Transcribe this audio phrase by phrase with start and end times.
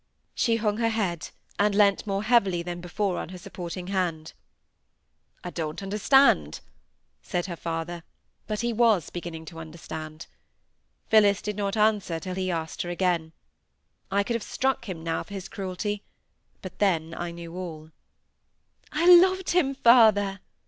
[0.33, 1.29] She hung her head,
[1.59, 4.33] and leant more heavily than before on her supporting hand.
[5.43, 6.61] "I don't understand,"
[7.21, 8.01] said her father;
[8.47, 10.25] but he was beginning to understand.
[11.05, 13.31] Phillis did not answer till he asked her again.
[14.09, 16.01] I could have struck him now for his cruelty;
[16.63, 17.91] but then I knew all.
[18.91, 20.39] "I loved him, father!"